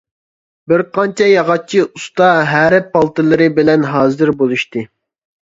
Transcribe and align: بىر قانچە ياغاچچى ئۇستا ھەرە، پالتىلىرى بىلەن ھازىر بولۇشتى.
بىر 0.71 0.81
قانچە 0.97 1.27
ياغاچچى 1.31 1.83
ئۇستا 1.83 2.29
ھەرە، 2.53 2.81
پالتىلىرى 2.97 3.51
بىلەن 3.61 3.87
ھازىر 3.93 4.33
بولۇشتى. 4.41 4.87